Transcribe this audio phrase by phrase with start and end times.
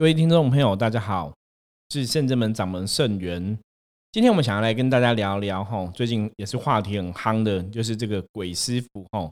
[0.00, 1.34] 各位听众朋友，大家好，
[1.90, 3.58] 是圣真门掌门圣元。
[4.12, 9.28] 今天我们想要来跟大家聊聊哈，最近也是话题很夯的，就是这个鬼师傅哈。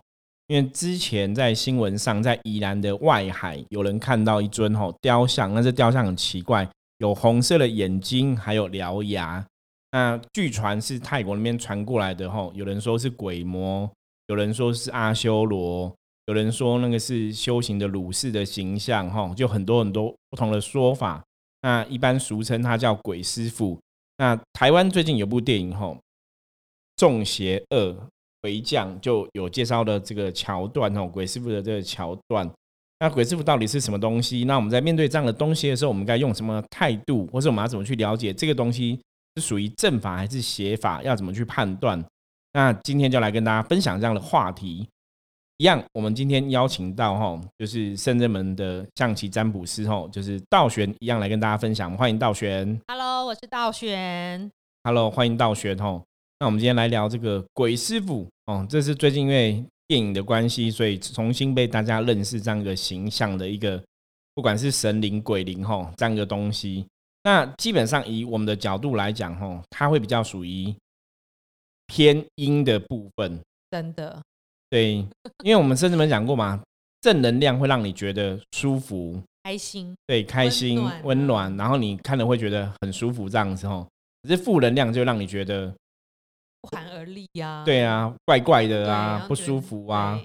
[0.49, 9.47] 因为之前在新闻上，在宜兰的外海，有人看到一尊哈雕像，那这雕像很奇怪，有红色的眼睛，还有獠牙。
[9.93, 13.89] 那据传是泰国那边传过来的哈，有人说是鬼魔，
[14.27, 15.95] 有人说是阿修罗。
[16.27, 21.23] 有人说那个是修行的鲁士的形象，哈，就很多很多不同的说法。
[21.63, 23.79] 那一般俗称他叫鬼师傅。
[24.19, 25.87] 那台湾最近有部电影，哈，
[26.97, 27.97] 《中邪二
[28.43, 32.51] 回降》就有介绍的这个桥段，哦，鬼师傅的这个桥段。
[32.99, 34.45] 那鬼师傅到底是什么东西？
[34.45, 38.99] 那我们在面对这样的东西的时候，我们该用什么态度，或者我们要怎么去了解这个东西
[39.37, 41.03] 是属于正法还是邪法？
[41.05, 42.05] 要怎么去判断？
[42.53, 44.89] 那今天就来跟大家分享这样的话题。
[45.59, 51.97] 一样，我们今天邀请到哈，就是圣人门的象棋占卜师哈，就是道玄一样来跟大家分享。
[51.97, 54.51] 欢迎道玄，Hello，我是道玄
[54.85, 56.03] ，Hello，欢迎道玄哈。
[56.41, 63.83] 那我们今天来聊这个鬼师傅哦，这是最近因为电影的关系，所以重新被大家认识这样一个形象的一个，
[64.35, 66.87] 不管是神灵鬼灵哈这样一个东西。
[67.23, 70.75] 那基本上以我们的角度来讲哈，它会比较属于
[71.87, 73.41] 偏阴的部分，
[73.71, 74.21] 真的。
[74.69, 74.95] 对，
[75.45, 76.61] 因为我们甚至们讲过嘛，
[77.01, 79.95] 正能量会让你觉得舒服、开心。
[80.07, 83.87] 对，开心、温暖，然后你看了会觉得很舒服，这样子哦。
[84.23, 85.73] 可是负能量就让你觉得
[86.61, 87.63] 不寒而栗呀。
[87.65, 90.21] 对啊，怪怪的啊，不舒服啊。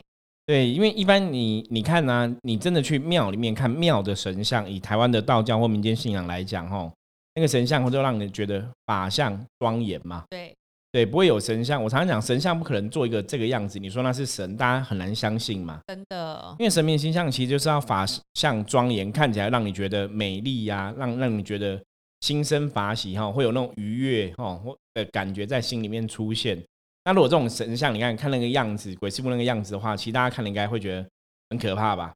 [0.47, 6.91] 对，因为一般你你看呢，你真的去庙里面看庙的神像，以台湾的道教或民间信仰来讲，吼，
[7.35, 10.23] 那个神像会就让你觉得法相庄严嘛。
[10.31, 10.51] 对。
[10.91, 11.81] 对，不会有神像。
[11.81, 13.79] 我常常讲，神像不可能做一个这个样子。
[13.79, 15.79] 你说那是神，大家很难相信嘛。
[15.87, 21.81] 真的，因为神明形象其实就是要法相庄严，看起来让你觉得美丽呀，让让你觉得
[22.19, 26.61] 心生法喜哈，会有那种愉悦哈或的感觉在心里面出现。
[27.05, 31.09] 那如果这种神像，你看看那个样子，鬼师傅那个样子的话，其实大家看了应该会觉得
[31.49, 32.13] 很可怕吧？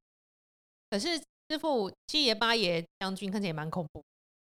[0.89, 4.03] 可是师傅七爷八爷将军看起来也蛮恐怖。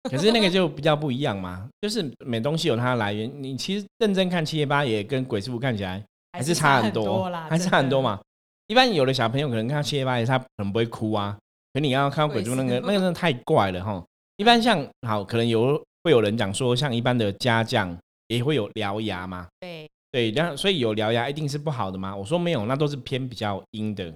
[0.09, 3.31] 可是那个就比较不一样嘛，就是每东西有它的来源。
[3.43, 6.01] 你其实认真看七爷八也跟鬼师傅看起来
[6.31, 8.19] 还是差很多，还是差很多嘛。
[8.67, 11.37] 一般有的小朋友可能看到七爷八爷，他可能不会哭啊。
[11.73, 14.03] 可你刚刚看到鬼猪那个，那个真的太怪了哈。
[14.37, 19.47] 一般像好，可能有会有人讲说，像一般的家将也会有獠牙嘛。
[19.59, 22.15] 对对，然后所以有獠牙一定是不好的吗？
[22.15, 24.13] 我说没有，那都是偏比较阴的。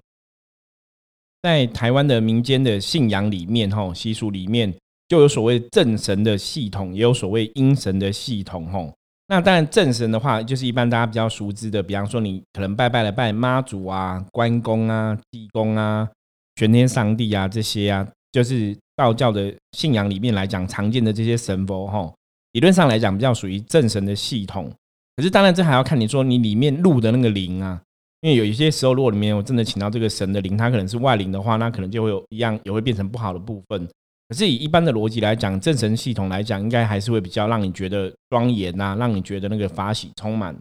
[1.42, 4.74] 在台湾的民间的信仰里面，哈习俗里面。
[5.14, 8.92] 就有所谓正神的系统，也有所谓阴神的系统，吼。
[9.28, 16.10] 那当然正神的话，就是一般大家比较熟知的，比方说你可能拜拜了拜妈祖啊、关公啊、地公啊、
[16.56, 22.16] 玄天上帝啊这些啊，就是道教的信仰里面来讲常见的这些神佛，吼。
[22.54, 24.68] 理论上来讲，比较属于正神的系统。
[25.16, 27.80] 可是当然这还要看你说你里面入的那个灵啊，
[28.22, 33.88] 因为有一些时候如果里面我真的请到这个神的灵，它可能是外灵的话，那可能就会有一样也会变成不好的部分。
[34.34, 40.60] 可是以一般的逻辑来讲，正神系统来讲，应该还是会比较让你觉得庄严呐，让你觉得那个法喜充满。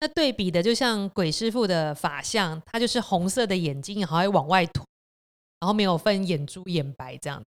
[0.00, 4.82] 那对比的，就像鬼师傅的法相，他就是红色的眼睛，还会往外吐，
[5.60, 7.42] 然后没有分眼珠眼白这样。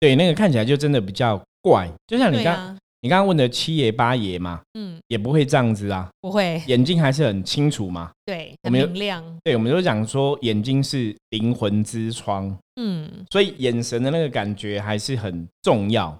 [0.00, 2.76] 对，那个看起来就真的比较怪，就像你刚。
[3.00, 16.18] 你刚刚问的七爷八爷嘛，嗯，也不会这样子啊，不会，眼睛还是很清楚嘛，对，很明亮，对，我们都讲说眼睛是灵魂之窗，嗯，所以眼神的那个感觉还是很重要，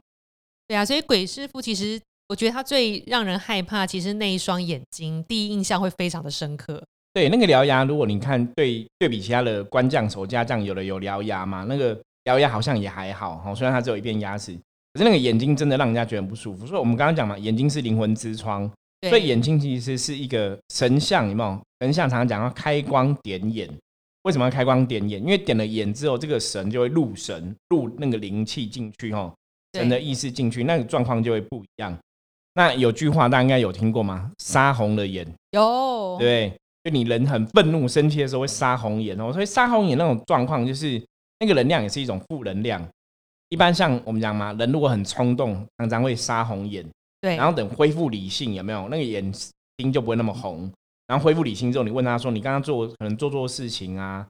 [0.68, 6.80] 对啊，所以鬼师傅其实我觉得他最让人害怕，其实那一双眼睛第一印象会非常的深刻，
[7.12, 14.56] 对，那个獠牙，如果你看对对比其他的官将守家将，有的有獠牙嘛，那个獠牙好像也还好哈，虽然他只有一片牙齿。
[14.98, 18.69] 可是那个眼睛真的让人家觉得很不舒服，所以我们刚刚讲嘛，眼睛是灵魂之窗，
[19.09, 21.61] 所以眼睛其实是一个神像，有没有？
[21.78, 23.70] 神像常常讲要开光点眼，
[24.22, 25.22] 为什么要开光点眼？
[25.22, 29.32] 因为点了眼之后，这个神就会入神，入那个灵气进去，哈，
[29.75, 31.96] 神的意识进去，那个状况就会不一样。
[32.55, 34.32] 那有句话大家应该有听过吗？
[34.38, 36.52] 杀红了眼，有，对，
[36.82, 41.00] 就你人很愤怒、生气的时候会杀红眼哦，所以杀红眼那种状况，就是
[41.38, 42.84] 那个能量也是一种负能量。
[43.48, 46.84] 一般像我们讲嘛，人如果很冲动，常常会杀红眼。
[47.20, 49.32] 对，然后等恢复理性，有没有那个眼
[49.78, 50.70] 睛就不会那么红？
[51.06, 54.26] 然后恢复理性之后，你问他说：“你刚刚做可能做错事情啊，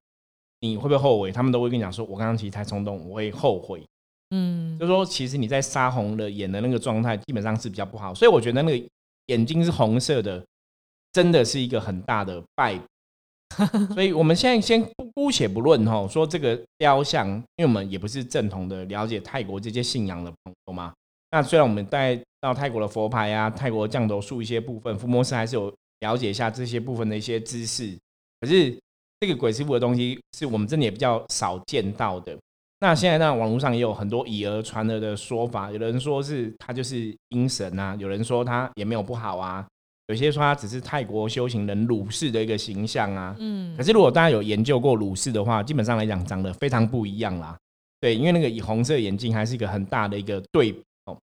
[0.61, 3.83] 你会不会后悔？”他们都会跟你讲说：“我刚刚其实太冲动，我会后悔。”
[4.31, 8.15] 嗯，就说其实你在杀红了眼的那个状态，基本上是比较不好。
[8.15, 8.89] 所以我觉得那个
[9.27, 10.45] 眼睛是红色的，
[11.13, 12.79] 真的是一个很大的败
[13.95, 14.83] 所以我们现在先
[15.15, 20.93] 姑且不论哈，说这个雕像，因为我们也不是正统的了解泰国这些信仰的朋友嘛。
[21.31, 27.97] 那虽然我们带到泰国的佛牌啊、泰国降头术一些部分，福摩斯还是有了解一下这些部分的一些知识。
[28.41, 28.79] 可是
[29.21, 32.37] 这个鬼师傅的东西，是我们真的也比较少见到的。
[32.81, 39.67] 那现在呢，网络上也有很多以讹传讹的说法，有人说是他就是阴神啊，有人说他也没有不好啊，
[40.09, 43.35] 有些说他只是泰国修行人鲁氏的一个形象啊。
[43.39, 43.75] 嗯。
[43.77, 47.57] 可是如果大家有研究过鲁氏的话，基本上来讲长得非常不一样啦。
[48.01, 51.17] 对，因为那个以红色眼镜还是一个很大的一个对比哦。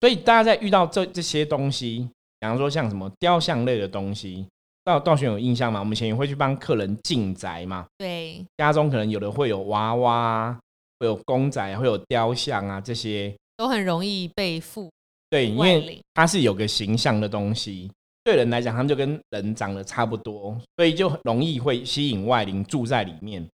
[0.00, 4.46] 所以大家在遇到这这些东西，比方说像什么雕像类的东西。
[4.82, 5.78] 道道玄有印象吗？
[5.78, 7.86] 我们以前也会去帮客人进宅嘛。
[7.98, 10.58] 对，家中可能有的会有娃娃，
[10.98, 14.90] 会有公仔，会有雕像啊，这些都很容易被附。
[15.28, 17.90] 对，因为它是有个形象的东西，
[18.24, 23.46] 对人来讲，他们就跟人长得差不多，所以就容易会吸引外灵住在里面。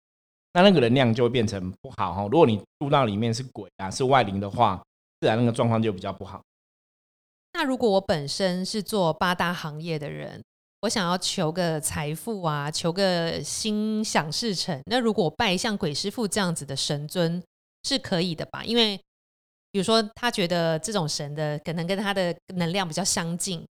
[0.52, 2.22] 那那个能量就会变成不好哈。
[2.22, 4.82] 如果你住到里面是鬼啊，是外灵的话，
[5.20, 6.40] 自然那个状况就比较不好。
[7.52, 10.42] 那如果我本身是做八大行业的人。
[10.82, 14.78] 我想要求个财富啊，求个心想事成。
[14.84, 17.42] 那如果拜像鬼师傅这样子的神尊
[17.84, 18.62] 是可以的吧？
[18.66, 19.00] 因为
[19.72, 23.64] 比如说他觉得这种神的可能跟他的能量比较相近，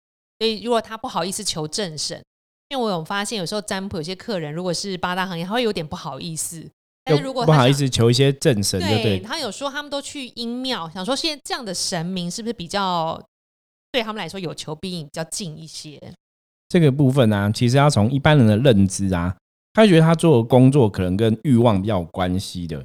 [0.41, 2.21] 所以如果他不好意思求正神，
[2.71, 6.67] 因为我有发现有时候占卜有些客人如果是八大行业，他会有点不好意思。
[7.05, 13.21] 但是如果不好意思求一些正神，对，他有说他们都去阴庙，想说现在这样的神明是不是比较
[13.93, 16.01] 对他们来说有求必应，比较近一些？
[16.69, 19.37] 这个部分呢，其实要从一般人的认知啊，
[19.73, 22.77] 他觉得他做的工作可能跟欲望比较有关系的，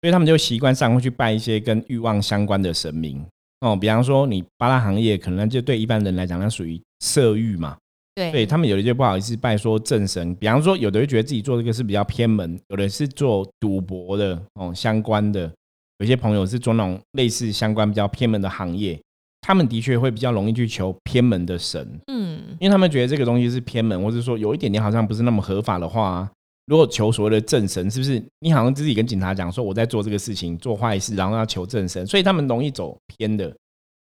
[0.00, 3.26] 所以他们就习惯上会去拜一些跟欲望相关的神明
[3.60, 3.76] 哦。
[3.76, 7.76] 比方说，你八大行业可能就对一般人来讲，那属于色欲嘛。
[8.14, 10.34] 对，对他们有的就不好意思拜说正神。
[10.36, 15.52] 比方说，有的就觉得自己做这个是比较偏门，有的是做赌博的哦相关的，
[15.98, 18.98] 有些朋友是做那种类似相关比较偏门的行业。
[19.42, 26.26] 他们的确会比较容易去求偏门的神，嗯，因为他们觉得这个东西是偏门，或者说有一点点好像不是那么合法的话，
[26.66, 33.54] 如果求所谓的正神，是不是你好像自己跟警察讲说我在做这个事情做坏事，然后要求正神，所以他们容易走偏的。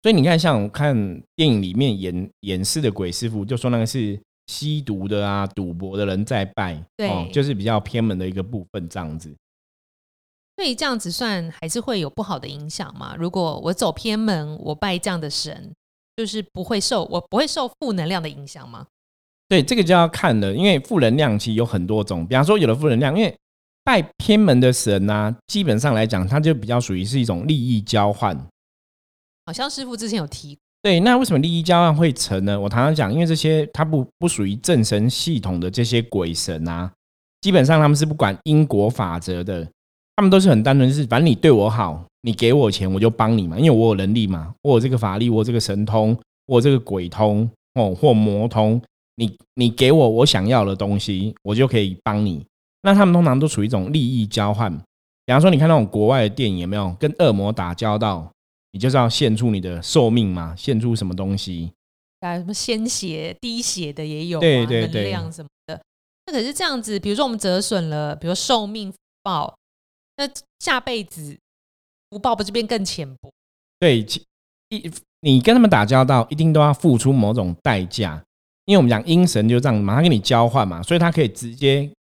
[0.03, 0.95] 所以你看，像我看
[1.35, 9.35] 电影里面演演示的鬼师傅，就说那个是吸毒的啊、赌博的人在拜，对，就是比较偏门的一个部分这样子。
[10.57, 13.15] 所以这样子算还是会有不好的影响吗？
[13.19, 15.73] 如果我走偏门，我拜这样的神，
[16.17, 18.87] 就是不会受我不会受负能量的影响吗？
[19.49, 22.27] 对，这个就要看了，因为负能量其实有很多种。
[22.27, 23.37] 比方说，有的负能量，因为
[23.85, 28.37] 拜偏门的神呢，基本上来讲，它就比较属于是一种利益交换。
[29.49, 32.61] 好像师傅之前有提，对，那为什么利益交换会成呢？
[32.61, 36.93] 我常常讲，因为这些它不不属于正神系统的这些鬼神啊，
[37.41, 39.67] 基本上他们是不管因果法则的。
[40.17, 48.79] 他们都是很单纯，是反正你对我好，你给我钱，我就帮你嘛，因为我有能力嘛，我有这个法力，我这个神通，我这个鬼通哦，或魔通，
[49.17, 52.45] 你你给我我想要的东西，我就可以帮你。
[52.83, 54.71] 那他们通常都处于一种利益交换。
[55.25, 58.31] 比方说，你看那种国外的电影有没有跟恶魔打交道？
[58.79, 61.73] 你就是要献出你的寿命嘛，献出什么东西？
[62.21, 65.83] 啊，什么鲜血滴血的也有，对对对，能量什么的。
[66.27, 69.53] 那可是这样子，比如说我们折损了，比如寿命福报。
[70.17, 70.31] 那
[70.61, 71.37] 下辈子
[72.09, 73.29] 福报不是变更浅薄？
[73.81, 73.99] 对，
[74.69, 74.89] 一
[75.23, 78.23] 你跟他们打交道，一定都要付出某种代价，
[78.67, 81.91] 因为我们讲阴神就这样，马上跟你交换嘛，所以他可以直接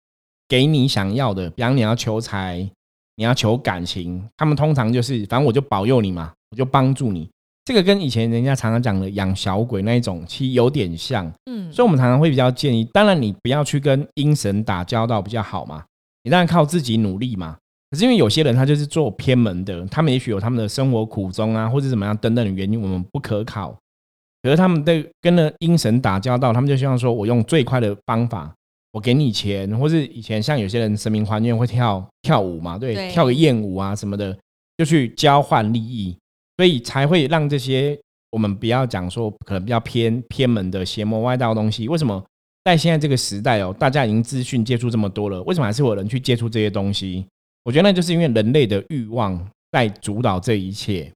[0.46, 2.70] 给你想要的，比方你要求财，
[3.18, 7.28] 你要求感情，他们通常就是反正我就保佑你嘛，我就帮助你。
[7.64, 11.28] 这个跟以前人家常常讲的养小鬼那一种，其实有点像。
[11.50, 15.84] 嗯，所以我们常常会比较建议，当然你不要去跟阴神打交道比较好嘛，
[16.22, 17.56] 你当然靠自己努力嘛。
[17.90, 23.76] 可是因为有些人他就是做偏门的，他们也许有他们的生活苦衷啊，或者怎么样等等的原因，我们不可考。
[24.44, 28.54] 可是他们对跟了阴神打交道，他们就希望说我用最快的方法，
[28.92, 34.36] 我给你钱，或是以前像有些人神明还愿会跳跳舞嘛，对，跳个艳舞啊什么的，
[34.76, 36.16] 就去交换利益，
[36.56, 37.98] 所以才会让这些
[38.30, 41.88] 我们不要讲说可能比较偏偏门的邪魔歪道的东西。
[41.88, 42.24] 为什么？
[42.64, 47.24] 在现在这个时代哦，大家已经资讯接触这么多了，为什么还是有人去接触这些东西？
[47.64, 51.10] 我觉得那就是因为人类的欲望在主导这一切，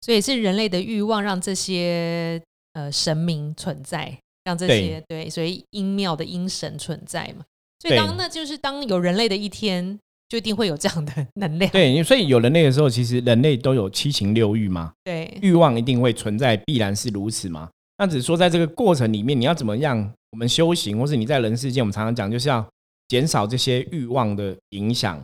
[0.00, 2.40] 所以是人类的欲望让这些
[2.72, 7.44] 呃神明存在，让这些对，所以阴庙的阴神存在嘛。
[7.80, 11.70] 所以当那就是当有人类的一天，就一定会有这样的 能量。
[11.72, 14.92] 对，所以有人类的时候，其实人类都有七情六欲嘛。
[15.04, 17.70] 对，欲望一定会存在，必然是如此嘛。
[17.98, 20.12] 那只是说在这个过程里面，你要怎么样？
[20.30, 22.66] 我们修行，或是你在人世间，我们常常讲就是要。
[23.08, 25.20] 减少这些欲望的影响，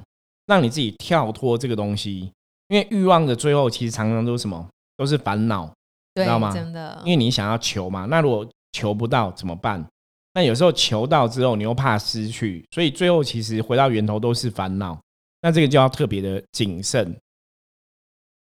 [0.46, 2.32] 让你自己跳脱这个东西。
[2.66, 4.68] 因为欲望的最后，其实常常都是什么？
[4.96, 5.72] 都是烦恼，
[6.16, 6.52] 知道吗？
[6.52, 9.84] 真的，因为你想要求嘛，那如果求不到怎么办？
[10.34, 14.98] 那有时候求到之后，你又怕失去，所以最后其实回到源头都是烦恼。
[15.42, 17.04] 那这个就要特别的谨慎。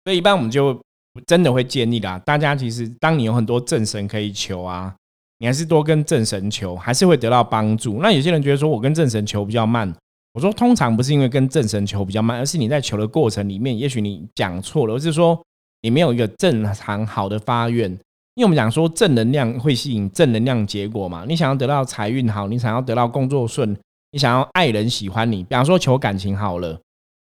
[0.03, 0.79] 所以一般我们就
[1.27, 4.95] 真的会建议啦，大家其实当你有很多正神可以求啊，
[5.37, 7.99] 你还是多跟正神求，还是会得到帮助。
[8.01, 9.93] 那有些人觉得说我跟正神求比较慢。
[10.33, 15.41] 我说，通常不是因为跟正神求比较慢，而是你在求的过程里面，也许你讲错了，而是说
[15.81, 17.97] 你没有一个正常好的发愿。
[18.35, 23.75] 因为我们讲说正能量会吸引正能量结果嘛，你想要得到财运好，你想要得到工作顺，
[24.11, 26.77] 你想要爱人喜欢你，比方说求感情好了，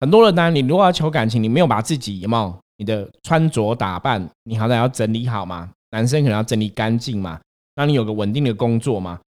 [0.00, 7.40] 很多人呢，你如果要求感情，你没有把自己有没有你的穿着打扮，你好歹要整理好嘛，男生可能要整理干净嘛，
[7.76, 9.20] 让你有个稳定的工作嘛，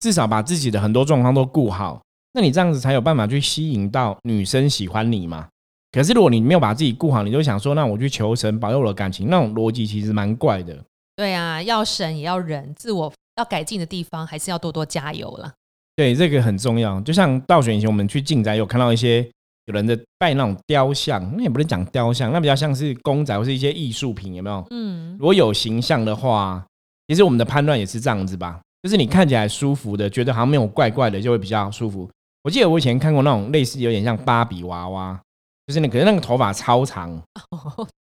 [0.00, 2.00] 至少把自己的很多状况都顾好。
[2.32, 5.46] 那你这样子才有办法去吸引到女生喜欢你嘛？
[5.90, 10.82] 可是如果你没有把自己顾好，你就想说，那我去求神保佑我的感情，那种逻辑其实蛮怪的。
[11.14, 15.52] 对啊，要神也要人，自我要改进的地方还是要多多加油了。
[15.94, 17.00] 对，这个很重要。
[17.02, 19.22] 就像倒选以前我们去进宅有看到一些
[19.66, 24.66] 有人在拜那种雕像，那也不能讲雕像，那比较像是公仔或是一些艺术品，有没有？
[24.70, 26.64] 嗯，如果有形象的话，
[27.08, 32.10] 其实我们的判断也是这样子吧，就是你看起来舒服的，觉得好像没有怪怪的，就会比较舒服。
[32.42, 35.20] 我记得我以前看过那种类似有点像芭比娃娃，
[35.72, 37.18] 就是那可是那个头发超长，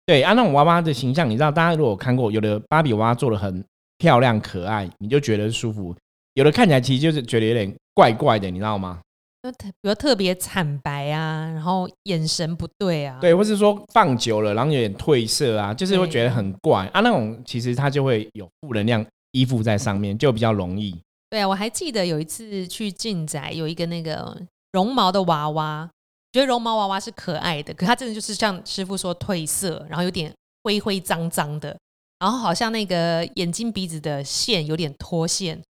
[0.05, 3.65] 对啊，那种娃娃的形象，你知道，大家如果看过，有的芭比娃娃做的很
[3.99, 5.95] 漂亮可爱，你就觉得舒服；
[6.35, 8.99] 有的看起来其实就是觉得有点怪怪的，你知道吗？
[9.45, 17.01] 就特比如特别惨白啊，然后眼神不对啊，对，或是说放久了，然后有点褪色啊，就是会觉得很怪啊。
[17.03, 21.01] 那种其实它就会有负能量依附在上面，就比较容易。
[21.31, 24.37] 对啊，我还记得有一次去进宅，有一个那个
[24.73, 25.89] 绒毛的娃娃，
[26.33, 30.33] 觉得绒毛娃娃是可爱的，可它真的就是像师傅说褪色，然后有点
[30.63, 31.77] 灰灰脏脏的，
[32.19, 35.61] 然后好像那个眼睛鼻子的线有点脱线，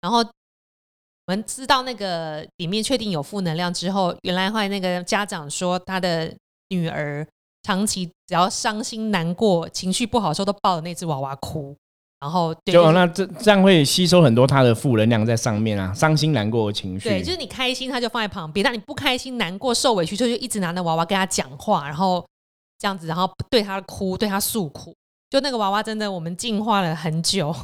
[0.00, 6.34] 然后我们知道那个里面确定有负能量之后，原来后来那个家长说他的
[6.68, 7.26] 女儿
[7.62, 11.74] 长期只要伤心难过、情绪不好的时候，都抱着那只娃娃哭。
[12.24, 17.06] 然后就那这这样会吸收很多他的负能量在上面啊，伤心难过的情绪。
[17.06, 22.24] 对，就是你开心他就放在旁边，但你不开心、难过、受委屈，就就一直拿那娃娃跟他讲话，然后
[22.78, 24.94] 这样子，然后对他哭，对他诉苦。
[25.28, 27.54] 就那个娃娃真的，我们进化了很久，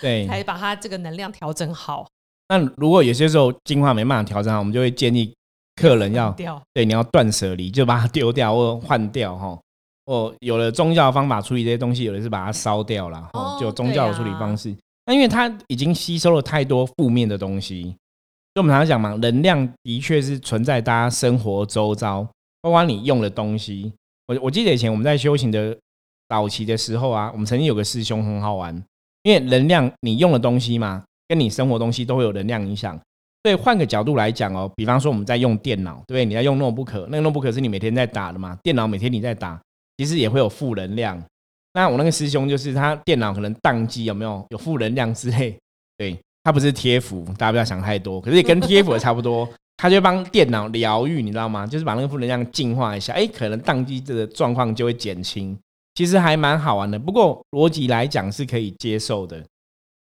[0.00, 2.06] 对， 才把他这个能量调整好。
[2.48, 5.34] 那如果有些时候进化没办法调整好，我们就会建议
[5.74, 6.32] 客人要
[6.72, 9.58] 对你要断舍离，就把它丢掉或换掉哈。
[10.08, 14.74] 哦，有了宗教方法处理这些东西，有的是把它烧掉了，哦，就宗教的处理方式。
[15.04, 17.94] 那因为它已经吸收了太多负面的东西，
[18.54, 22.26] 就我们常常讲嘛，能量的确是存在大家生活周遭，
[22.62, 23.92] 包括你用的东西。
[24.28, 25.76] 我我记得以前我们在修行的
[26.26, 28.74] 早期的时候啊，我们曾经有个师兄很好玩，
[29.24, 32.98] 因为能量你用的东西嘛，跟你生活东西都会有能量影响。
[33.42, 36.24] 所以换个角度来讲哦，比方说我们在用电脑，对不对？
[36.24, 38.58] 你在用 notebook，那个 notebook 是你每天在打的嘛？
[38.62, 39.60] 电脑每天你在打。
[39.98, 41.22] 其实也会有负能量。
[41.74, 45.54] 那我那个师兄就是他电脑可能宕机，有没有有负能量之类？
[45.98, 48.20] 对他不是贴符，大家不要想太多。
[48.20, 51.66] 可是也跟贴符差不多， 他就帮电脑疗愈，你知道吗？
[51.66, 55.56] 就是把那个负能量净化一下，哎，可能宕机的状况就会减轻。
[55.94, 56.98] 其实还蛮好玩的。
[56.98, 59.44] 不过逻辑来讲是可以接受的。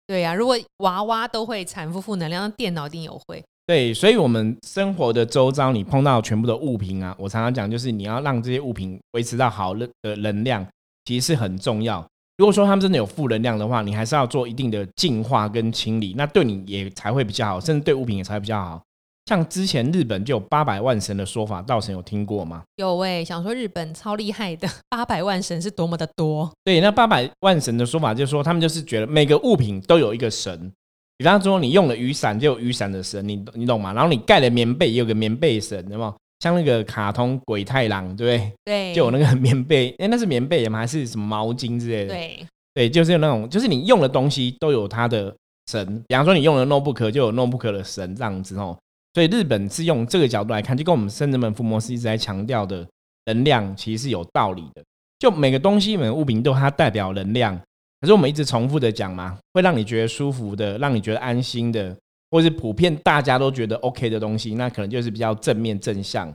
[0.08, 3.44] 对呀，如果娃娃都会产负负能量，电脑一定有会。
[3.70, 10.66] 对，所以，我们生活的周遭，你碰到全部的物品啊，我常常讲，就是你要让这些物品维持到好的能量，
[11.06, 12.04] 其实是很重要。
[12.38, 18.82] 如果说他们真的有负能量的话，你还是要做一定的净化跟清理，那对你也才会比较好，甚至对物品也才会比较好。
[19.28, 22.64] 像之前日本就有八百万神的说法，道神有听过吗？
[22.78, 26.52] 有诶，想说日本超厉害的，八百万神是多么的多。
[26.64, 30.72] 对，那八百万神的说法就是说，他们就是觉得每个物品都有一个神。
[31.20, 33.92] 比方说，你用了雨伞就有雨伞的神，你你懂吗？
[33.92, 36.16] 然后你盖了棉被也有个棉被神，对吗？
[36.40, 38.54] 像那个卡通鬼太郎，对不对？
[38.64, 40.80] 对，就有那个 棉被，哎，那是棉被吗？
[40.80, 42.14] 还是什么毛巾之类的？
[42.14, 45.36] 对，对，就是有那种，就是你用的东西都有它的
[45.70, 46.02] 神。
[46.08, 48.78] 比方说，你用了 notebook 就有 notebook 的神这样子哦。
[49.14, 52.88] 所以日本是用这个角度来看，就跟我们圣人们伏摩斯一直在强调的
[53.26, 54.82] 能量，其实是有道理的。
[55.20, 57.60] 就每个东西、每个物品都它代表能量。
[58.02, 61.96] 可是我们一直重复的讲嘛，会让你觉得舒服的，让你觉得安心的，
[62.32, 66.34] 或是普遍大家都觉得 OK 的东西，那可能就是比较正面正向。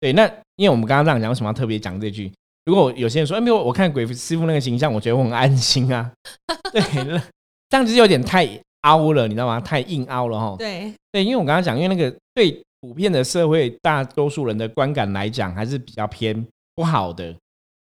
[0.00, 2.30] 对，那因为我们刚刚这样讲，为什么要特别讲这句？
[2.66, 6.12] 如果有些人说，哎，没有，我看鬼师傅那个形象，我觉得我很安心啊。
[6.72, 6.82] 对，
[7.70, 8.46] 这样子有点太
[8.82, 9.58] 凹了，你知道吗？
[9.58, 10.54] 太硬凹了哈。
[10.58, 17.34] 对，对，因为我刚刚讲，因为那个对普遍的社会大多数人的观感来讲，还是比较偏不好的，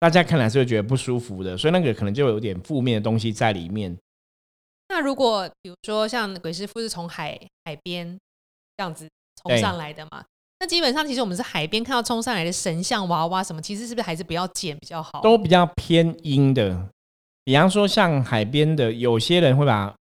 [0.04, 3.96] 大家看来是会觉得不舒服的，所以那个可能就有点负面的东西在里面。
[4.90, 8.06] 那如果比如说像鬼师傅是从海海边
[8.76, 9.08] 这样子
[9.40, 10.22] 冲上来的嘛？
[10.60, 15.22] 那基本上其实我们是海边看到冲上来的神像娃娃什么，其实是不是还是不要捡比较好？
[15.22, 16.86] 都比较偏阴的，
[17.42, 19.94] 比方说像海边的，有些人会把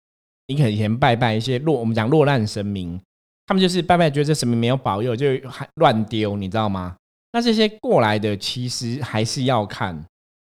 [0.46, 2.98] 你可能以前拜拜一些落，我们讲落难神明，
[3.44, 5.26] 他们就是拜拜觉得这神明没有保佑，就
[5.74, 6.96] 乱丢，你知道吗？
[7.32, 10.04] 那这些过来的其实还是要看，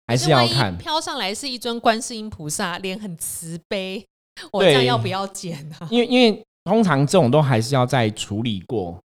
[0.08, 0.76] 还是要看。
[0.78, 4.06] 飘上来是一尊观世音菩萨，脸很慈悲。
[4.52, 5.76] 我这样要不要剪呢？
[5.90, 9.00] 因为因为通常这种都还是要再处理过，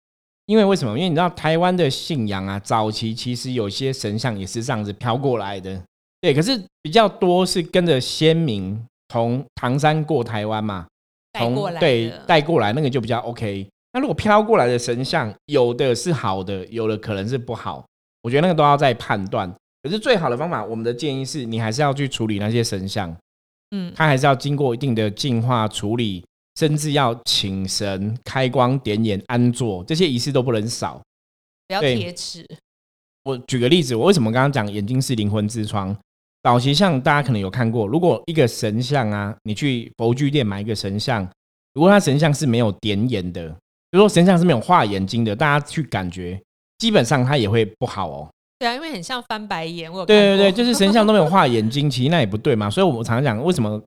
[0.47, 0.97] 因为为什么？
[0.97, 5.79] 因为你知道台湾的信仰啊，早期其实有些神像也是这样子飘过来的，
[6.23, 6.33] 对。
[6.33, 10.87] 可是比较多是跟着先民从唐山过台湾嘛，
[11.33, 13.69] 带过来对带过来那个就比较 OK。
[13.93, 17.85] 那如果飘过来的神像，有的是好的，有的可能是不好，
[18.23, 19.53] 我觉得那个都要再判断。
[19.83, 23.17] 可是最好的方法，我们的建议是你还是要去处理那些神像。
[23.71, 26.25] 嗯，它还是要经过一定的净化处理，
[26.59, 31.01] 甚至要请神开光点眼安坐，这些仪式都不能少。
[31.67, 32.47] 不要贴纸。
[33.25, 35.97] 我举个例子，我为什么刚刚讲眼睛是灵魂之窗？
[36.43, 41.29] 早期像大家可能有看过，如果一个神像啊，你去佛具店买一个神像，
[41.75, 43.55] 如果它神像是没有点眼的，
[43.91, 46.41] 就说神像是没有画眼睛的，大家去感觉，
[46.79, 48.29] 基本上它也会不好哦。
[48.59, 49.91] 对啊，因为很像翻白眼。
[49.91, 52.69] 我对对对，就是 神像都没有画眼睛，其实那也不对嘛。
[52.69, 53.81] 所以我常常讲，为什么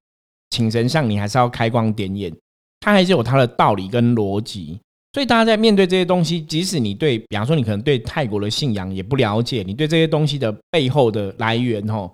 [0.50, 2.34] 请神像你还是要开光点眼，
[2.80, 4.80] 它还是有它的道理跟逻辑。
[5.14, 12.10] 所以大家在面对这些东西，即使你对，比方说你可能对泰国的信仰也不了解，你对这些东西的背后的来源哦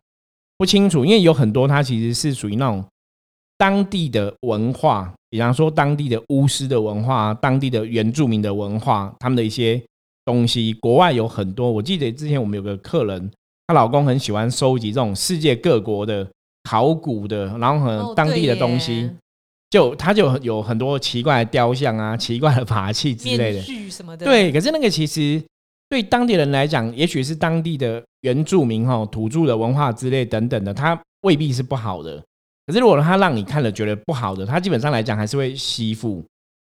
[0.57, 2.83] 不清楚，因为有很多它其实是属于那种
[3.55, 9.79] 当地的文化，比方说当地的巫师的文化，当地的原住民的文化，他们的一些。
[10.27, 13.31] 东西国外有很多，我记得之前我们有个客人，
[13.65, 16.27] 她老公很喜欢收集这种世界各国的
[16.65, 19.09] 考古的，然后很当地的东西，
[19.69, 24.25] 就他就有很多奇怪的雕像啊、奇怪的法器之类的，什么的。
[24.25, 25.41] 对，可是那个其实
[25.87, 32.21] 对当地人来讲，也许是当地的原住民哈、土著的文化之类等等的，他未必是不好的。
[32.67, 36.23] 可是如果他让你看了觉得不好的，他基本上来讲还是会吸附。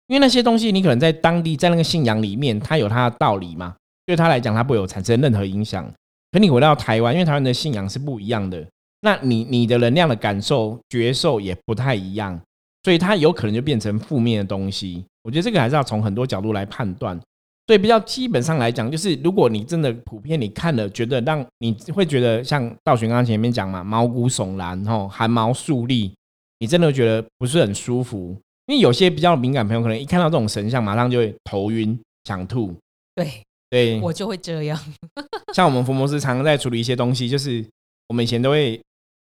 [0.09, 3.75] 因为那些东西，你可能在当地，在那个信仰里面，它有它的道理嘛。
[4.05, 5.85] 对他来讲，它不会有产生任何影响。
[6.31, 8.65] 可你回到台湾，因为台湾的信仰是不一样的，
[9.01, 12.41] 那你你的能量的感受、觉受也不太一样，
[12.85, 15.05] 所以它有可能就变成负面的东西。
[15.25, 17.19] 我觉得这个还是要从很多角度来判断。
[17.67, 26.13] 所以比较基本上来讲，就是如果你真的普遍你看了，觉得让你会觉得像道玄刚刚前面讲嘛，毛骨悚然，吼汗毛竖立，
[26.61, 28.37] 你真的觉得不是很舒服。
[28.67, 32.75] 因为有些比较敏感朋友，可能一看到这种神像，马上就会头晕、想吐。
[33.15, 34.79] 对，对我就会这样。
[35.55, 37.65] 像我们福摩斯常常在处理一些东西，就是
[38.09, 38.81] 我们以前都会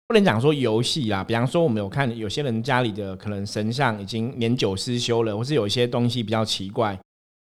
[0.09, 6.99] 不能讲说游戏啦，比方说我们有看有些人家里的可能神像已经年久失修了，或是有一些东西比较奇怪，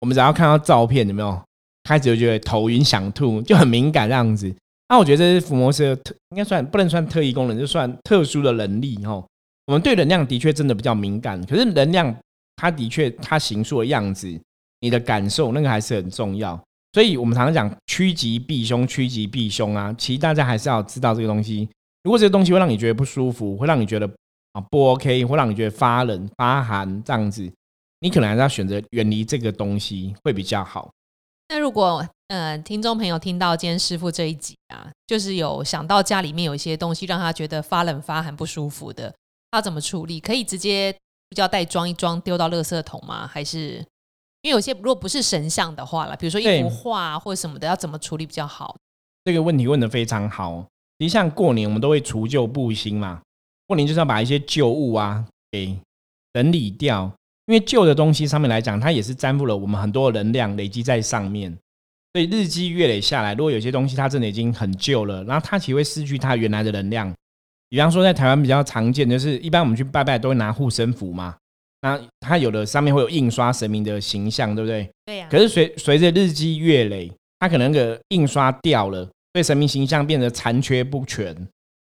[0.01, 1.41] 我们只要看到照片，有没有
[1.85, 4.55] 开始就觉得头晕、想吐，就很敏感这样子。
[4.89, 9.25] 那我觉得这是伏魔师的特，应该算不能算特异功能，就算特殊的能力哦。
[9.67, 12.13] 我们对能量的确真的比较敏感，可是能量
[12.57, 14.29] 它的确它形塑的样子，
[14.81, 16.61] 你的感受那个还是很重要。
[16.93, 19.95] 所以我们常常讲趋吉避凶，趋吉避凶啊。
[19.97, 21.69] 其实大家还是要知道这个东西。
[22.03, 24.11] 如果这个东西会让你觉得不舒服，会让你觉得
[24.55, 27.49] 啊不 OK，会让你觉得发冷发寒这样子，
[28.01, 30.91] 你可能还是要选择远离这个东西会比较好。
[31.49, 39.13] 那如果呃听众朋友听到今天师傅这一集啊，就是有想到家里面有一些东西让他觉得发冷发寒不舒服的。
[39.51, 40.21] 他怎么处理？
[40.21, 43.27] 可以直接塑胶袋装一装丢到垃圾桶吗？
[43.27, 43.85] 还是
[44.43, 48.77] 因为有些如果不是神像的话了，比如说一幅画或者什么的，要怎么处理比较好？
[49.25, 50.65] 这个问题问的非常好。
[50.99, 53.21] 其实像过年我们都会除旧布新嘛，
[53.67, 55.77] 过年就是要把一些旧物啊给
[56.33, 57.13] 整理掉，
[57.51, 61.51] 因为旧的东西上面来讲，它也是沾附了我们很多能量累积在上面，
[62.13, 67.13] 所以日积月累下来，如果有些东西它真的已经很旧了，然后它其实会失去它原来的能量。
[67.69, 71.35] 比方说，在台湾比较常见，就是一般我们去拜拜都会拿护身符嘛。
[71.83, 74.89] 那它有的上面会有印刷神明的形象，对不对？
[75.07, 75.27] 对呀。
[75.29, 77.11] 可是随随着日积月累，
[77.41, 81.35] 它可能个印刷掉了，对神明形象变得残缺不全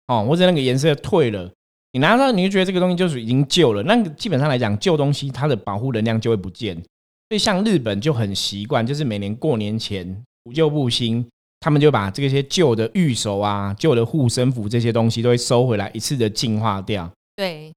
[0.07, 1.51] 哦，或者那个颜色退了，
[1.97, 3.81] 你拿到你就觉得这个东西就是已经旧了。
[3.81, 6.75] 那基本上来讲，旧东西它的保护能量就会不见。
[6.75, 11.25] 所以像日本就很习惯，就是每年过年前不旧不新。
[11.59, 17.11] 他们就把这些旧的玉手啊、旧的护身符这些东西都会收回来，一次的净化掉。
[17.35, 17.73] 对，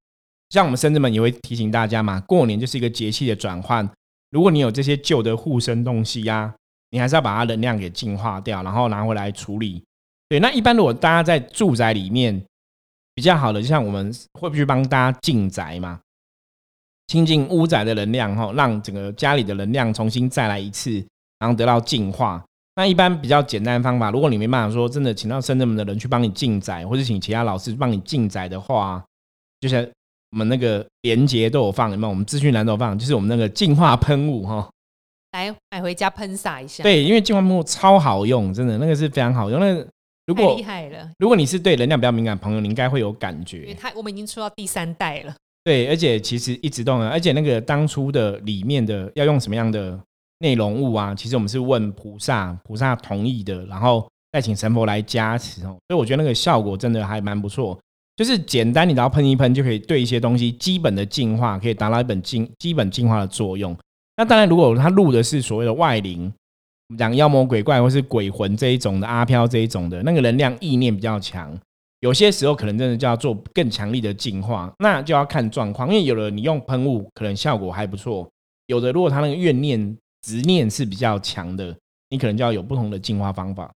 [0.51, 3.89] 像我们深圳们也会提醒大家嘛，过年就是一个节气的转换。
[4.29, 6.53] 如果你有这些旧的护身东西呀，
[6.91, 9.83] 你还是要把它能量给净化掉，然后拿回来处理。
[10.29, 12.39] 对，那一般如果大家在住宅里面
[13.21, 15.99] 比较好的，就像我们会不会去帮大家进宅嘛？
[17.05, 20.91] 清净屋宅的能量哈，让整个家里的能量重新再来一次，
[21.37, 22.43] 然后得到净化。
[22.75, 29.03] 那一般比较简单的方法，如果你没办法说真的请到深圳门的人去帮你进宅，或者请其他老师帮你进宅的话，
[29.59, 29.87] 就是
[30.31, 32.09] 我们那个连接都有放，有没有？
[32.09, 34.67] 我们资讯栏都有放，就是我们那个净化喷雾哈，
[35.33, 36.81] 来买回家喷洒一下。
[36.81, 39.59] 对，因为净化喷雾超好用，真的那个是非常好用。
[39.59, 39.87] 那个
[40.31, 43.61] 如果厉害了，如果你是对能量比较敏感朋友，你应该会有感觉。
[43.61, 45.35] 因为它我们已经出到第三代了。
[45.63, 49.99] 对，而且其实一直都，而且那个当初的里面的要用什么样的
[50.39, 51.13] 内容物啊？
[51.13, 55.77] 其实我们是问菩萨，菩萨同意的，然后再请神佛来加持哦。
[55.87, 57.79] 所以我觉得那个效果真的还蛮不错，
[58.15, 63.77] 就是简单，你只要喷一喷就可以对一些东西基本的净化，可以达到一本净基本净化的作用。
[64.17, 66.31] 那当然，如果他录的是所谓的外灵，
[66.97, 71.57] 讲妖魔鬼怪或是鬼魂这一种的阿飘这一种的，那个能量意念比较强。
[71.99, 75.87] 有些时候可能真的就要做更强力的净化，那就要看状况。
[75.87, 78.27] 因为有的你用喷雾可能效果还不错，
[78.65, 81.77] 有的如果他那个怨念执念是比较强的，
[82.09, 83.71] 你可能就要有不同的净化方法。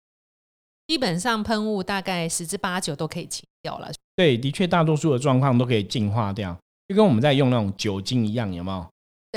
[0.86, 3.90] 基本上喷雾大概十之八九都可以清掉了。
[4.16, 6.56] 对，的确大多数的状况都可以净化掉，
[6.88, 8.86] 就跟我们在用那种酒精一样，有没有？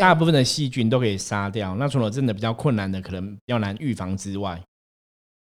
[0.02, 1.76] 大部分的细菌都可以杀掉。
[1.76, 4.62] 那除了真的比较困难的，可能比较难预防之外，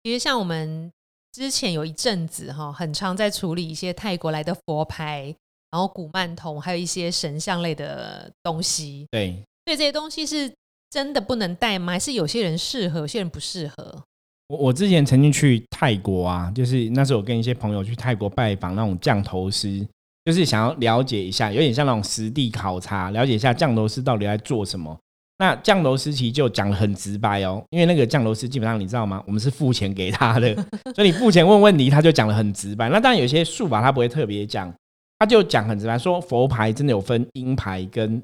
[0.03, 0.91] 其实像我们。
[1.35, 5.35] 之前有一阵子哈，很常在处理一些泰国来的佛牌，
[5.69, 9.05] 然后古曼童，还有一些神像类的东西。
[9.11, 10.49] 对，所以这些东西是
[10.89, 11.91] 真的不能带吗？
[11.91, 14.01] 还是有些人适合，有些人不适合？
[14.47, 19.85] 我我之前曾经去泰国啊，就是那时候我跟一些朋友去泰国拜访那种降头师，
[20.25, 24.97] 就是想要了解一下，有点像那种实地考察，了解一下降头师到底在做什么。
[25.37, 29.21] 那降头师其实就讲的很直白哦，因为那个降头师基本上你知道吗？
[29.27, 30.55] 我们是付钱给他的，
[30.95, 32.89] 所以你付钱问问题，他就讲的很直白。
[32.89, 34.73] 那当然有些术法他不会特别讲，
[35.19, 38.21] 他就讲很直白，说佛牌真的有分阴牌跟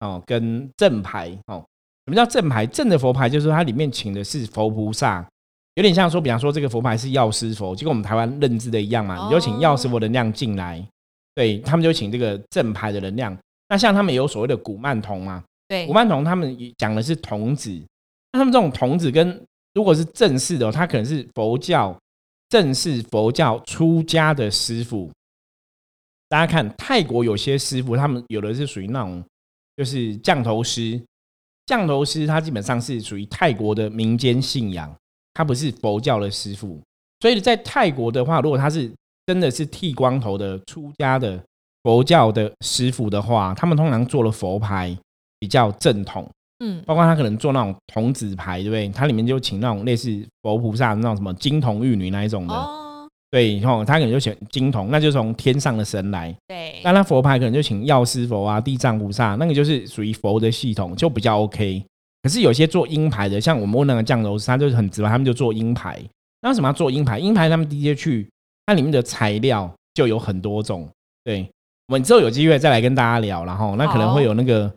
[0.00, 1.64] 哦跟正牌哦。
[2.04, 2.66] 什么叫正牌？
[2.66, 5.24] 正的佛牌就是说它里面请的是佛菩萨，
[5.76, 10.84] 有点像说，比方说这个佛牌是药师佛，就跟我们台湾认知的一样嘛，你就请药师佛能量进来，
[11.34, 13.36] 对他们就请这个正牌的能量。
[13.68, 15.42] 那像他们有所谓的古曼童嘛。
[15.68, 17.70] 对古曼童他们讲的是童子，
[18.32, 19.42] 那他们这种童子跟
[19.72, 21.98] 如果是正式的，他可能是佛教
[22.50, 25.10] 正式佛教出家的师傅。
[26.28, 29.24] 大家看泰国有些师傅，他们有的是属于那种
[29.76, 31.00] 就是降头师，
[31.64, 34.94] 降头师他基本上是属于泰国的民间信仰，
[35.32, 36.78] 他不是佛教的师傅。
[37.20, 38.92] 所以在泰国的话，如果他是
[39.26, 41.40] 真的是剃光头的出家的
[41.82, 44.96] 佛教的师傅的话，他们通常做了佛牌。
[45.42, 46.24] 比较正统，
[46.64, 48.88] 嗯，包括他可能做那种童子牌，对不对？
[48.90, 52.54] 他里面就请那种类似佛菩萨那种什么金童玉女那一种的，
[53.28, 56.80] 对，然后他可能就请金童，那就从天上的神来，对。
[56.84, 61.84] 那他佛牌可能就请药师佛啊、地藏菩萨，那个就是属于佛的系统，就比较 OK。
[62.22, 66.00] 可是有些做阴牌的，像我们问那个降头师，他就是很直白，他们就做阴牌。
[66.42, 67.18] 那为什么要做阴牌？
[67.18, 68.30] 阴牌他们直接去，
[68.72, 70.88] 它里面的材料就有很多种。
[71.22, 71.46] 对，
[71.88, 74.72] 我们之后有机会再来跟大家聊，然后那可能会有那个。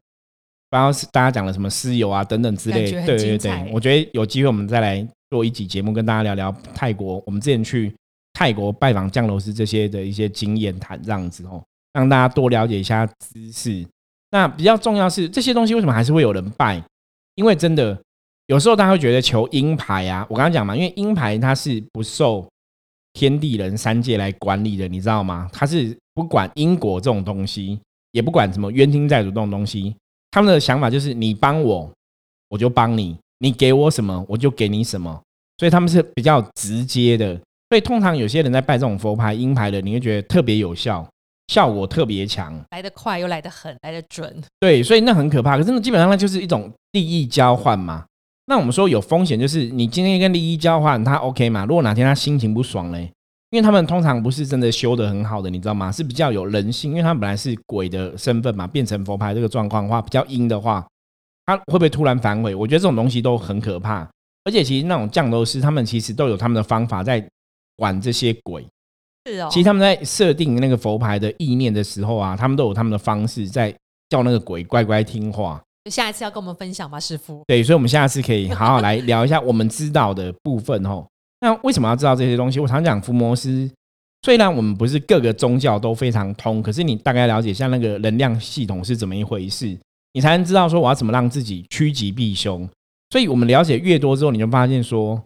[0.71, 7.23] 刚刚大家讲了什么私油啊等等之类，对对对，我觉得有机会我们再来做一集节目，跟大家聊聊泰国。
[7.25, 7.95] 我们之前去
[8.34, 13.88] 泰国拜访降楼师这些的一些经验谈，这样子哦，让大家多了解一下知识。
[14.31, 16.84] 那比较重要是这些东西为什么还是会有人拜？
[17.36, 17.97] 因为真的
[18.47, 22.45] 有时候大家会觉得求阴牌啊，我刚刚讲嘛，因为阴牌它是不受
[23.15, 25.49] 天地人三界来管理的，你知道吗？
[25.54, 27.80] 他是不管因果这种东西，
[28.12, 29.95] 也不管什么冤亲债主这种东西。
[30.32, 31.89] 他们的想法就是，你帮我，
[32.49, 35.21] 我就帮你；你给我什么，我就给你什么。
[35.58, 37.39] 所以他们是比较直接的。
[37.69, 41.08] 所以通常有些人在拜这种佛牌、阴牌的，你会觉得特别有效，
[41.47, 44.43] 效果特别强，来得快又来得狠，来得准。
[44.60, 45.58] 对，所以那很可怕。
[45.58, 48.06] 可是那基本上那就是一种利益交换嘛。
[48.47, 51.65] 那我们说有风险，就是你今天跟利益交换，他 OK 嘛？
[51.65, 53.12] 如果哪天他心情不爽嘞？
[53.51, 55.91] 因为他们通常不是真的修的很好的，你知道吗？
[55.91, 60.86] 是比较有人性，因为他们本来是鬼的身份嘛，变成佛牌这个状况的话，比较阴的话，
[61.45, 62.53] 他会不会突然反悔？
[62.53, 64.08] 我觉得这种东西都很可怕。
[64.43, 67.25] 而且其实那种降头师，他们其实都有他们的方法在
[67.77, 68.63] 管这些鬼。
[69.25, 69.47] 是哦。
[69.49, 73.73] 其实他们在设定那个佛牌的意念的时候啊，他们都有他们的方式在
[74.10, 75.62] 叫那个鬼乖乖听话。
[75.91, 77.43] 下一次要跟我们分享吗，师傅？
[77.48, 81.06] 对，所以我们下次可以好好来聊一下我们知道的部分哦。
[81.41, 82.60] 那为什么要知道这些东西？
[82.60, 83.69] 我常讲，伏魔师
[84.24, 89.78] 虽然我们不是各个宗教都非常通，可是你大概了解一下那个能量系统是怎么一回事，
[90.13, 92.67] 你才能知道说我要怎么让自己趋吉避凶。
[93.12, 95.21] 所以我们了解越多之后，你就发现说，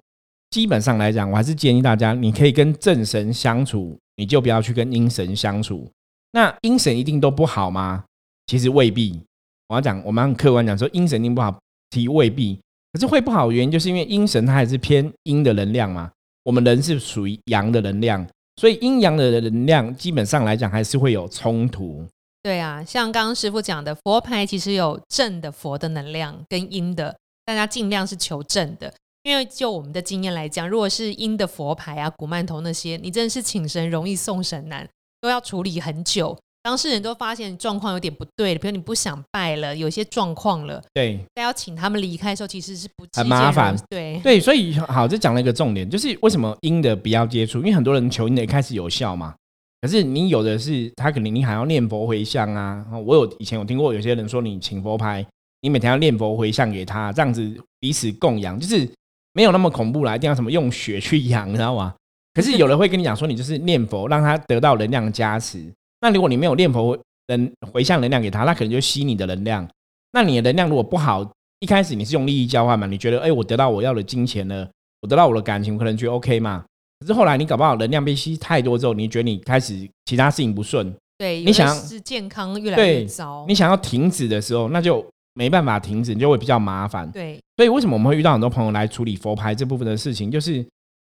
[0.50, 5.90] 基本上来讲，我还是建议大家，你可以跟正神相处，你就不要去跟阴神相处。
[6.34, 8.04] 那阴神一定都不好吗？
[8.48, 9.22] 其实未必。
[9.70, 11.58] 我要讲，我们很客观讲说，阴神一定不好，
[11.92, 12.60] 其未必。
[12.92, 16.12] 可是会不好的原因，就是因为阴神它还是偏阴的能量嘛，
[16.44, 22.04] 我们人是属于阳的能量，所以阴阳的能量基本上来讲还是会有冲突。
[22.42, 34.90] 对啊，像刚刚师傅讲的，佛牌其实有正的佛的能量跟阴的，大家尽量是求正的，因为就我们的经验来讲，如果是阴的佛牌啊、古曼童那些，你真的是请神容易送神难，
[35.22, 36.36] 都要处理很久。
[36.62, 43.76] 当事人都发现状况有点不对了，比如你不想拜了，有些状况了，对，但要请他们离开的时候，其实是不很麻烦。
[43.90, 49.34] 对对，所以好，这讲了一个重点，就是为什么阴的不要接触，因为很多人求阴的一开始有效嘛，
[49.82, 52.86] 可是你有的是他可能你还要念佛回向啊。
[53.06, 55.26] 我有以前有听过有些人说，你请佛牌，
[55.62, 58.88] 你每天要念佛回向给他，这样子彼此供养，就是
[59.32, 61.96] 没有那么恐怖啦，一定要什么用血去养，你知道吗？
[62.34, 65.66] 可是有人会跟你讲说，你就是念佛，让他得到能量加持。
[66.02, 69.68] 那如果你没有念佛能回向能量给他，那可能就吸你的能量。
[70.12, 72.88] 那你的能量如果不好，一开始你是用利益交换嘛？
[72.88, 74.68] 你觉得哎，我得到我要的金钱了，
[75.02, 76.64] 我得到我的感情，我可能觉得 OK 嘛？
[77.00, 87.10] 可是后来你搞不好能量被吸太多之后，你觉得你开始其他事情不顺，对，你想是健康越来越糟，你想要停止的时候，那就没办法停止，你就会比较麻烦。
[87.12, 90.66] 对，所以为什么我们会遇到很多朋友来处理佛牌这部分的事情，就是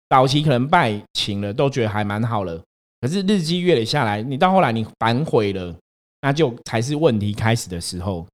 [0.09, 2.61] 早期可能拜请了都觉得还蛮好了。
[3.05, 5.71] 可是日积月累下来，你到后来你反悔了，
[6.21, 8.25] 那就才是问题开始的时候。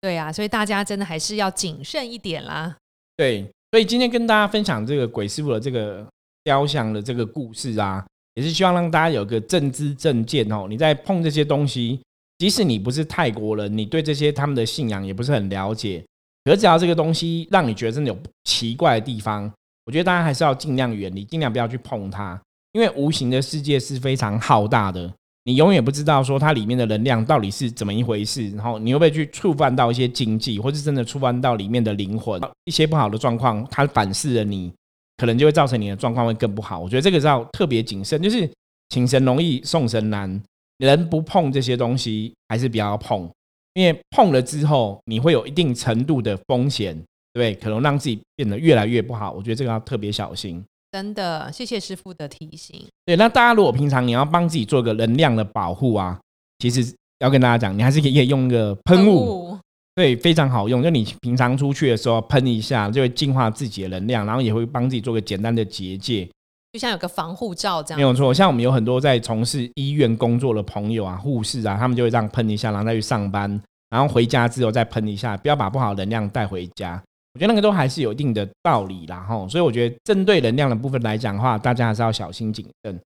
[0.00, 2.76] 对啊，所以大家真的还是要谨慎一点啦。
[3.16, 6.04] 对，所以今天跟大家分享这个鬼师傅的这个
[6.42, 10.66] 雕像的这个故事啊，也是希望让大家有个正知正见哦。
[10.68, 12.00] 你在碰这些东西，
[12.38, 16.04] 即使你不是泰国人，你对这些他们的信仰也不是很了解，
[16.44, 19.48] 可只要这个东西让你觉得真的有奇怪的地方，
[19.84, 22.42] 我觉得大家还是要尽量远离，尽量不要去碰它。
[22.72, 25.12] 因为无形的世界是非常浩大的，
[25.44, 34.72] 你永远不知道说它里面的能量到底是怎么一回事，然后你会不会去触犯到一些禁忌，或是真的触犯到里面的灵魂，一些不好的状况，它反噬了你，
[35.16, 36.78] 可能就会造成你的状况会更不好。
[36.78, 38.48] 我觉得这个是要特别谨慎，就是
[38.90, 40.40] 请神容易送神难，
[40.78, 43.28] 人不碰这些东西还是比较碰，
[43.74, 46.96] 因为碰了之后你会有一定程度的风险，
[47.32, 49.32] 对，可能让自己变得越来越不好。
[49.32, 50.64] 我觉得这个要特别小心。
[50.92, 52.84] 真的，谢谢师傅的提醒。
[53.06, 56.18] 对，那大家如果平常你要帮自己做个能量的保护啊，
[56.58, 59.56] 其实要跟大家讲，你还是可以用一个喷雾，
[59.94, 60.82] 对，非常好用。
[60.82, 66.28] 就你平常出去的时候喷一下，就会净化自己的能量，然后也会帮自己做个简单的结界，
[66.72, 67.96] 就像有个防护罩这样。
[67.96, 73.48] 没有错，像我们有很多在从事医院工作的朋友啊，护士啊，他们就会这样喷一下，然后再去上班，
[73.90, 77.00] 然后回家之后再喷一下，不要把不好的能量带回家。
[77.34, 83.00] 我觉得那个都还是有一定的道理啦，吼，所以我觉得针对能量的部分来讲的话，大家还是要小心谨慎。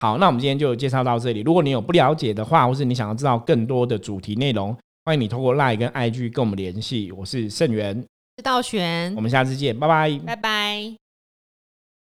[0.00, 1.40] 好，那我们今天就介绍到这里。
[1.42, 7.10] 如果你有不了解的话，或是你想要知道更多的主题内容，欢迎你通过 LINE 跟 IG 跟我们联系。
[7.12, 8.04] 我是盛元，
[8.36, 11.07] 是道玄，我们下次见，拜拜，拜拜。